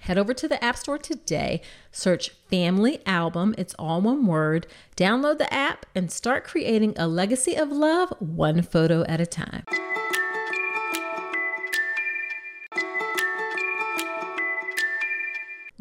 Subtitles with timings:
[0.00, 1.60] Head over to the App Store today,
[1.92, 7.54] search Family Album, it's all one word, download the app, and start creating a legacy
[7.54, 9.64] of love one photo at a time.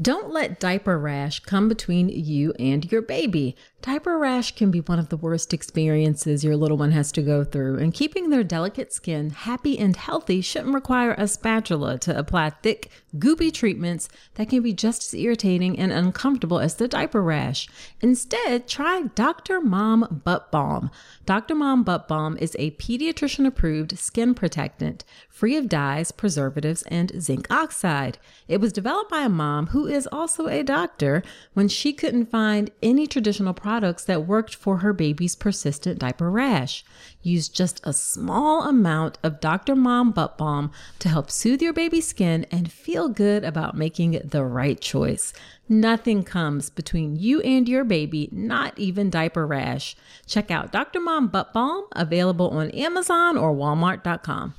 [0.02, 3.58] Don't let diaper rash come between you and your baby.
[3.82, 7.44] Diaper rash can be one of the worst experiences your little one has to go
[7.44, 12.50] through, and keeping their delicate skin happy and healthy shouldn't require a spatula to apply
[12.50, 17.68] thick, goopy treatments that can be just as irritating and uncomfortable as the diaper rash.
[18.00, 19.60] Instead, try Dr.
[19.60, 20.92] Mom Butt Balm.
[21.26, 21.56] Dr.
[21.56, 25.04] Mom Butt Balm is a pediatrician approved skin protectant
[25.40, 28.18] free of dyes, preservatives, and zinc oxide.
[28.50, 31.24] It was developed by a mom who is also a doctor
[31.54, 36.84] when she couldn't find any traditional products that worked for her baby's persistent diaper rash.
[37.22, 39.78] Use just a small amount of Dr.
[39.78, 44.44] Mom Butt Balm to help soothe your baby's skin and feel good about making the
[44.44, 45.32] right choice.
[45.70, 49.96] Nothing comes between you and your baby, not even diaper rash.
[50.28, 51.00] Check out Dr.
[51.00, 54.56] Mom Butt Balm, available on Amazon or Walmart.com.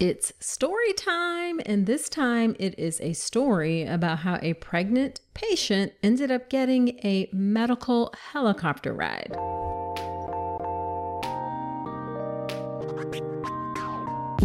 [0.00, 5.92] It's story time, and this time it is a story about how a pregnant patient
[6.02, 9.30] ended up getting a medical helicopter ride.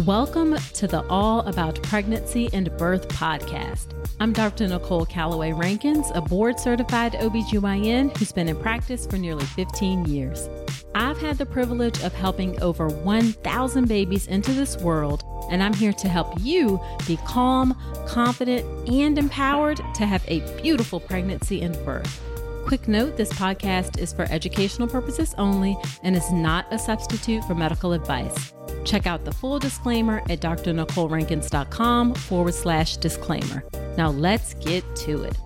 [0.06, 3.88] Welcome to the All About Pregnancy and Birth podcast.
[4.20, 4.68] I'm Dr.
[4.68, 10.48] Nicole Calloway Rankins, a board certified OBGYN who's been in practice for nearly 15 years.
[10.94, 15.92] I've had the privilege of helping over 1,000 babies into this world, and I'm here
[15.92, 22.22] to help you be calm, confident, and empowered to have a beautiful pregnancy and birth.
[22.66, 27.54] Quick note this podcast is for educational purposes only and is not a substitute for
[27.54, 28.54] medical advice.
[28.84, 33.64] Check out the full disclaimer at drnicolerankins.com forward slash disclaimer.
[33.96, 35.36] Now let's get to it.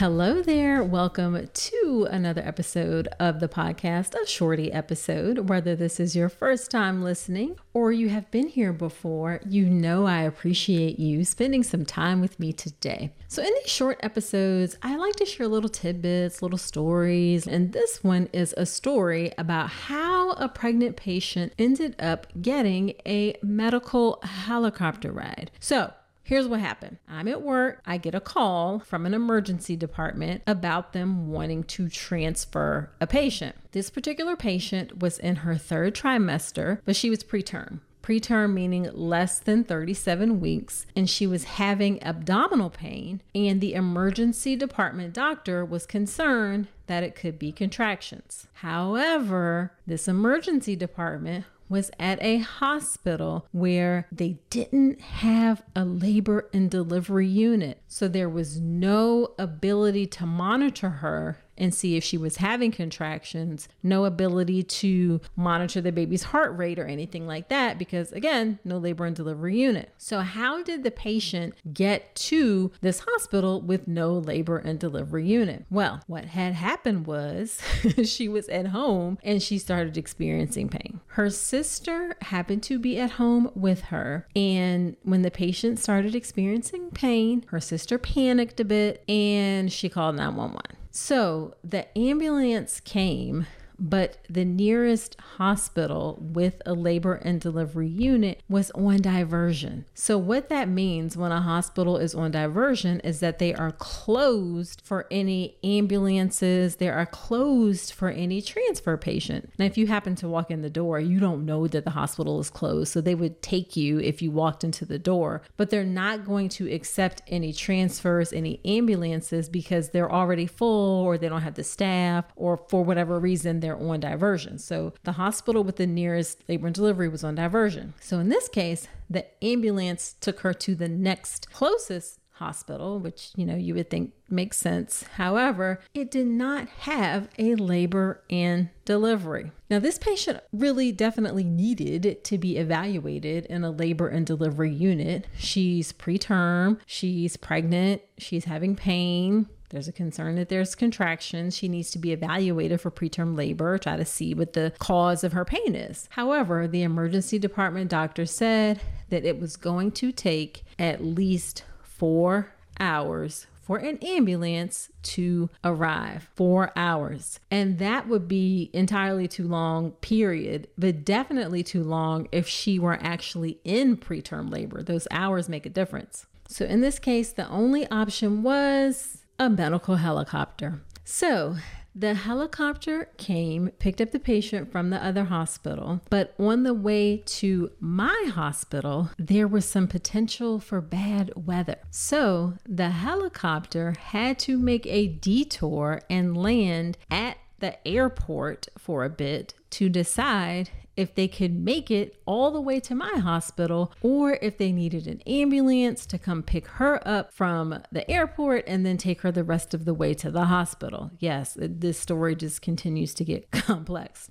[0.00, 0.82] Hello there.
[0.82, 5.50] Welcome to another episode of the podcast, a shorty episode.
[5.50, 10.06] Whether this is your first time listening or you have been here before, you know
[10.06, 13.12] I appreciate you spending some time with me today.
[13.28, 18.02] So, in these short episodes, I like to share little tidbits, little stories, and this
[18.02, 25.12] one is a story about how a pregnant patient ended up getting a medical helicopter
[25.12, 25.50] ride.
[25.60, 25.92] So,
[26.30, 27.80] Here's what happened I'm at work.
[27.84, 33.56] I get a call from an emergency department about them wanting to transfer a patient.
[33.72, 37.80] This particular patient was in her third trimester, but she was preterm.
[38.04, 43.22] Preterm meaning less than 37 weeks, and she was having abdominal pain.
[43.34, 48.46] And the emergency department doctor was concerned that it could be contractions.
[48.52, 56.70] However, this emergency department was at a hospital where they didn't have a labor and
[56.70, 57.80] delivery unit.
[57.86, 63.68] So there was no ability to monitor her and see if she was having contractions,
[63.82, 68.78] no ability to monitor the baby's heart rate or anything like that because, again, no
[68.78, 69.92] labor and delivery unit.
[69.98, 75.66] So, how did the patient get to this hospital with no labor and delivery unit?
[75.70, 76.80] Well, what had happened?
[77.06, 77.60] was
[78.04, 81.00] she was at home and she started experiencing pain.
[81.08, 84.26] Her sister happened to be at home with her.
[84.34, 90.16] And when the patient started experiencing pain, her sister panicked a bit and she called
[90.16, 90.79] 911.
[90.90, 93.46] So the ambulance came
[93.80, 99.86] but the nearest hospital with a labor and delivery unit was on diversion.
[99.94, 104.82] So, what that means when a hospital is on diversion is that they are closed
[104.84, 109.50] for any ambulances, they are closed for any transfer patient.
[109.58, 112.38] Now, if you happen to walk in the door, you don't know that the hospital
[112.40, 112.92] is closed.
[112.92, 116.50] So, they would take you if you walked into the door, but they're not going
[116.50, 121.64] to accept any transfers, any ambulances because they're already full or they don't have the
[121.64, 124.58] staff or for whatever reason they're they're on diversion.
[124.58, 127.94] So the hospital with the nearest labor and delivery was on diversion.
[128.00, 133.44] So in this case, the ambulance took her to the next closest hospital, which, you
[133.44, 135.04] know, you would think makes sense.
[135.16, 139.52] However, it did not have a labor and delivery.
[139.68, 145.26] Now, this patient really definitely needed to be evaluated in a labor and delivery unit.
[145.36, 149.46] She's preterm, she's pregnant, she's having pain.
[149.70, 151.56] There's a concern that there's contractions.
[151.56, 155.32] She needs to be evaluated for preterm labor, try to see what the cause of
[155.32, 156.08] her pain is.
[156.10, 158.80] However, the emergency department doctor said
[159.10, 166.28] that it was going to take at least four hours for an ambulance to arrive.
[166.34, 167.38] Four hours.
[167.52, 172.98] And that would be entirely too long, period, but definitely too long if she were
[173.00, 174.82] actually in preterm labor.
[174.82, 176.26] Those hours make a difference.
[176.48, 180.82] So in this case, the only option was a medical helicopter.
[181.02, 181.56] So,
[181.94, 187.22] the helicopter came, picked up the patient from the other hospital, but on the way
[187.26, 191.78] to my hospital, there was some potential for bad weather.
[191.90, 199.10] So the helicopter had to make a detour and land at the airport for a
[199.10, 204.38] bit to decide if they could make it all the way to my hospital or
[204.42, 208.96] if they needed an ambulance to come pick her up from the airport and then
[208.96, 211.10] take her the rest of the way to the hospital.
[211.18, 214.30] Yes, this story just continues to get complex.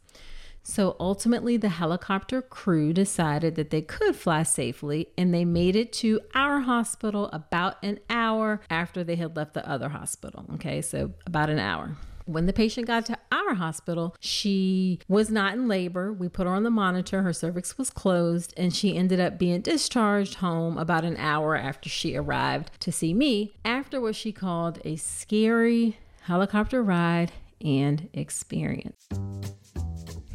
[0.61, 5.91] So ultimately, the helicopter crew decided that they could fly safely and they made it
[5.93, 10.45] to our hospital about an hour after they had left the other hospital.
[10.55, 11.95] Okay, so about an hour.
[12.29, 16.13] When the patient got to our hospital, she was not in labor.
[16.13, 17.23] We put her on the monitor.
[17.23, 21.89] Her cervix was closed, and she ended up being discharged home about an hour after
[21.89, 27.31] she arrived to see me after what she called a scary helicopter ride
[27.65, 29.07] and experience.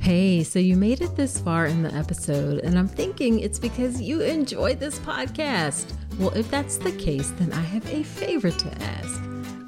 [0.00, 4.02] Hey, so you made it this far in the episode, and I'm thinking it's because
[4.02, 5.94] you enjoyed this podcast.
[6.18, 9.33] Well, if that's the case, then I have a favor to ask.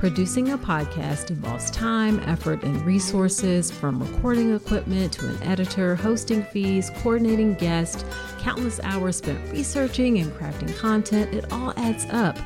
[0.00, 6.42] producing a podcast involves time, effort, and resources from recording equipment to an editor, hosting
[6.42, 8.02] fees, coordinating guests
[8.38, 12.38] countless hours spent researching and crafting content, it all adds up.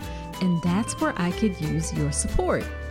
[0.42, 2.64] And that's where I could use your support.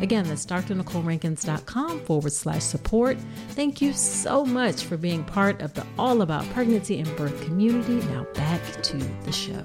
[0.00, 3.18] Again, that's drnicolerankins.com forward slash support.
[3.50, 7.96] Thank you so much for being part of the All About Pregnancy and Birth community.
[8.08, 9.62] Now back to the show.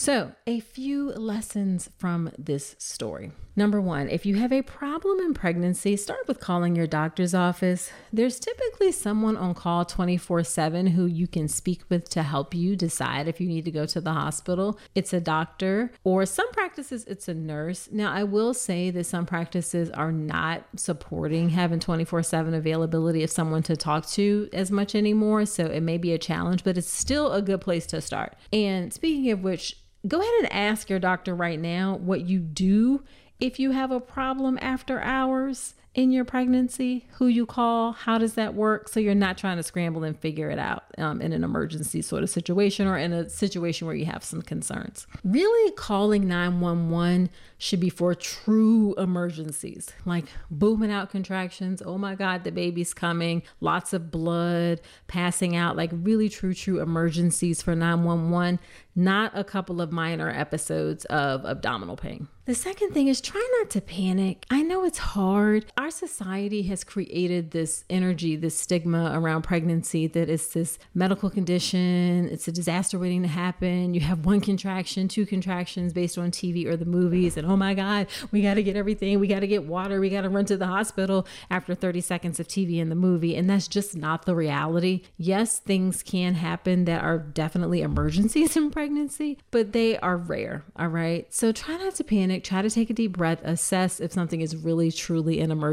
[0.00, 3.32] So, a few lessons from this story.
[3.56, 7.90] Number one, if you have a problem in pregnancy, start with calling your doctor's office.
[8.12, 12.76] There's typically someone on call 24 7 who you can speak with to help you
[12.76, 14.78] decide if you need to go to the hospital.
[14.94, 17.88] It's a doctor, or some practices, it's a nurse.
[17.90, 23.30] Now, I will say that some practices are not supporting having 24 7 availability of
[23.30, 25.44] someone to talk to as much anymore.
[25.44, 28.36] So it may be a challenge, but it's still a good place to start.
[28.52, 29.74] And speaking of which,
[30.06, 33.02] go ahead and ask your doctor right now what you do
[33.40, 38.34] if you have a problem after hours in your pregnancy, who you call, how does
[38.34, 38.88] that work?
[38.88, 42.22] So you're not trying to scramble and figure it out um, in an emergency sort
[42.22, 45.08] of situation or in a situation where you have some concerns.
[45.24, 51.82] Really, calling 911 should be for true emergencies like booming out contractions.
[51.84, 56.80] Oh my God, the baby's coming, lots of blood, passing out, like really true, true
[56.80, 58.60] emergencies for 911,
[58.94, 62.28] not a couple of minor episodes of abdominal pain.
[62.48, 64.46] The second thing is try not to panic.
[64.48, 65.66] I know it's hard.
[65.90, 72.48] Society has created this energy, this stigma around pregnancy that it's this medical condition, it's
[72.48, 73.94] a disaster waiting to happen.
[73.94, 77.74] You have one contraction, two contractions based on TV or the movies, and oh my
[77.74, 79.18] God, we got to get everything.
[79.20, 80.00] We got to get water.
[80.00, 83.36] We got to run to the hospital after 30 seconds of TV in the movie.
[83.36, 85.02] And that's just not the reality.
[85.16, 90.64] Yes, things can happen that are definitely emergencies in pregnancy, but they are rare.
[90.76, 91.32] All right.
[91.32, 92.44] So try not to panic.
[92.44, 95.67] Try to take a deep breath, assess if something is really, truly an emergency.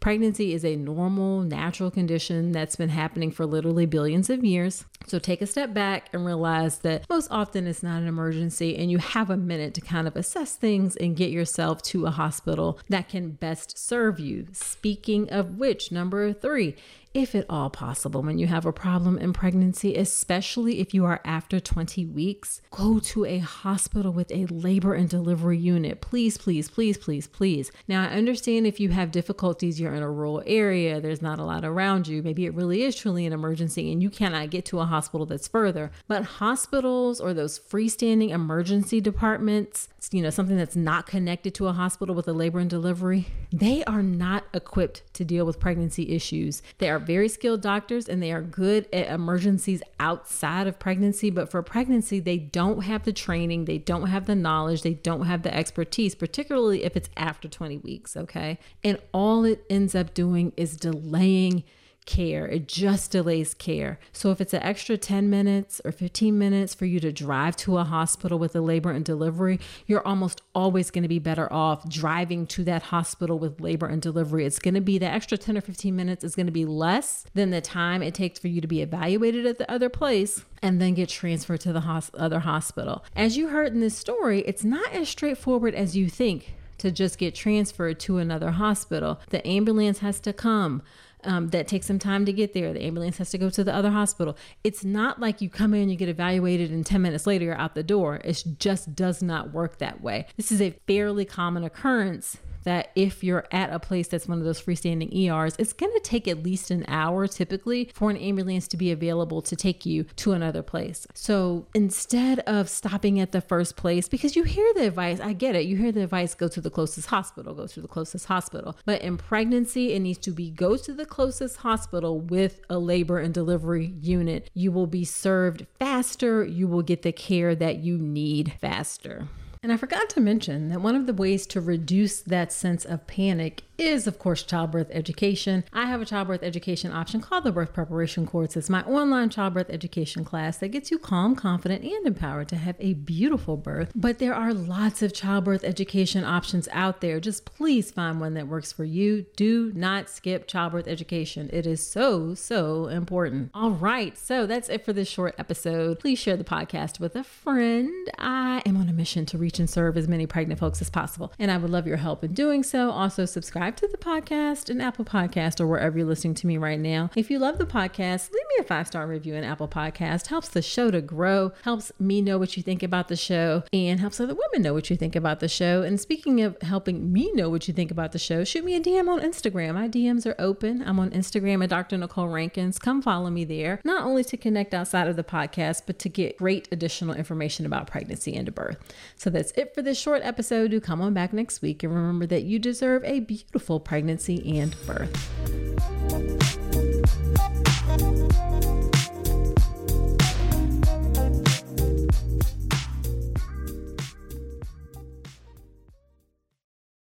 [0.00, 4.84] Pregnancy is a normal, natural condition that's been happening for literally billions of years.
[5.06, 8.90] So take a step back and realize that most often it's not an emergency and
[8.90, 12.78] you have a minute to kind of assess things and get yourself to a hospital
[12.88, 14.46] that can best serve you.
[14.52, 16.76] Speaking of which, number three,
[17.16, 21.22] if at all possible, when you have a problem in pregnancy, especially if you are
[21.24, 26.02] after 20 weeks, go to a hospital with a labor and delivery unit.
[26.02, 27.72] Please, please, please, please, please.
[27.88, 31.44] Now, I understand if you have difficulties, you're in a rural area, there's not a
[31.44, 32.22] lot around you.
[32.22, 35.48] Maybe it really is truly an emergency and you cannot get to a hospital that's
[35.48, 35.90] further.
[36.06, 41.72] But hospitals or those freestanding emergency departments, you know, something that's not connected to a
[41.72, 46.62] hospital with a labor and delivery, they are not equipped to deal with pregnancy issues.
[46.78, 51.50] They are very skilled doctors and they are good at emergencies outside of pregnancy, but
[51.50, 55.42] for pregnancy, they don't have the training, they don't have the knowledge, they don't have
[55.42, 58.58] the expertise, particularly if it's after 20 weeks, okay?
[58.84, 61.64] And all it ends up doing is delaying
[62.06, 62.46] care.
[62.46, 63.98] It just delays care.
[64.12, 67.78] So if it's an extra 10 minutes or 15 minutes for you to drive to
[67.78, 71.88] a hospital with a labor and delivery, you're almost always going to be better off
[71.88, 74.46] driving to that hospital with labor and delivery.
[74.46, 77.26] It's going to be the extra 10 or 15 minutes is going to be less
[77.34, 80.80] than the time it takes for you to be evaluated at the other place and
[80.80, 83.04] then get transferred to the other hospital.
[83.14, 87.18] As you heard in this story, it's not as straightforward as you think to just
[87.18, 89.20] get transferred to another hospital.
[89.30, 90.82] The ambulance has to come
[91.26, 92.72] um, that takes some time to get there.
[92.72, 94.36] The ambulance has to go to the other hospital.
[94.64, 97.74] It's not like you come in, you get evaluated, and 10 minutes later you're out
[97.74, 98.20] the door.
[98.24, 100.26] It just does not work that way.
[100.36, 104.44] This is a fairly common occurrence that if you're at a place that's one of
[104.44, 108.66] those freestanding ERs, it's going to take at least an hour typically for an ambulance
[108.68, 111.06] to be available to take you to another place.
[111.14, 115.54] So instead of stopping at the first place, because you hear the advice, I get
[115.54, 118.76] it, you hear the advice go to the closest hospital, go to the closest hospital.
[118.84, 123.20] But in pregnancy, it needs to be go to the closest hospital with a labor
[123.20, 124.50] and delivery unit.
[124.54, 129.28] You will be served faster, you will get the care that you need faster.
[129.66, 133.08] And I forgot to mention that one of the ways to reduce that sense of
[133.08, 135.64] panic is, of course, childbirth education.
[135.72, 138.56] I have a childbirth education option called the Birth Preparation Course.
[138.56, 142.76] It's my online childbirth education class that gets you calm, confident, and empowered to have
[142.78, 143.92] a beautiful birth.
[143.94, 147.20] But there are lots of childbirth education options out there.
[147.20, 149.26] Just please find one that works for you.
[149.36, 153.50] Do not skip childbirth education, it is so, so important.
[153.54, 156.00] All right, so that's it for this short episode.
[156.00, 158.10] Please share the podcast with a friend.
[158.18, 161.32] I am on a mission to reach and serve as many pregnant folks as possible,
[161.38, 162.90] and I would love your help in doing so.
[162.90, 166.56] Also, subscribe subscribe to the podcast in Apple Podcast or wherever you're listening to me
[166.56, 167.10] right now.
[167.16, 170.28] If you love the podcast, leave me a five star review in Apple Podcast.
[170.28, 173.98] Helps the show to grow, helps me know what you think about the show, and
[173.98, 175.82] helps other women know what you think about the show.
[175.82, 178.80] And speaking of helping me know what you think about the show, shoot me a
[178.80, 179.74] DM on Instagram.
[179.74, 180.84] My DMs are open.
[180.86, 181.98] I'm on Instagram at Dr.
[181.98, 182.78] Nicole Rankins.
[182.78, 186.36] Come follow me there, not only to connect outside of the podcast, but to get
[186.36, 188.78] great additional information about pregnancy and birth.
[189.16, 190.70] So that's it for this short episode.
[190.70, 194.58] Do come on back next week and remember that you deserve a beautiful beautiful pregnancy
[194.58, 196.65] and birth.